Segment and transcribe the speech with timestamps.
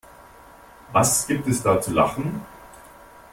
[0.93, 2.41] Was gibt es da zu lachen?